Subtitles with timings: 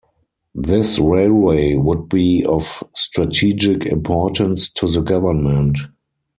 [0.55, 5.77] This railway would be of strategic importance to the government.